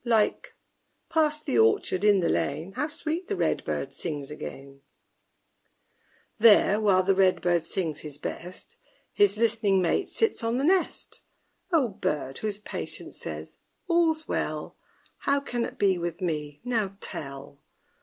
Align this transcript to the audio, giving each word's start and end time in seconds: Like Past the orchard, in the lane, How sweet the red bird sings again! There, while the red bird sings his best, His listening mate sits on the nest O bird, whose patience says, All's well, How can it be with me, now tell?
Like 0.03 0.55
Past 1.09 1.45
the 1.45 1.59
orchard, 1.59 2.03
in 2.03 2.21
the 2.21 2.29
lane, 2.29 2.71
How 2.71 2.87
sweet 2.87 3.27
the 3.27 3.35
red 3.35 3.63
bird 3.63 3.93
sings 3.93 4.31
again! 4.31 4.81
There, 6.39 6.81
while 6.81 7.03
the 7.03 7.13
red 7.13 7.39
bird 7.39 7.65
sings 7.65 7.99
his 7.99 8.17
best, 8.17 8.77
His 9.13 9.37
listening 9.37 9.79
mate 9.79 10.09
sits 10.09 10.43
on 10.43 10.57
the 10.57 10.63
nest 10.63 11.21
O 11.71 11.87
bird, 11.87 12.39
whose 12.39 12.57
patience 12.57 13.15
says, 13.19 13.59
All's 13.87 14.27
well, 14.27 14.75
How 15.19 15.39
can 15.39 15.63
it 15.65 15.77
be 15.77 15.99
with 15.99 16.19
me, 16.19 16.61
now 16.63 16.97
tell? 16.99 17.59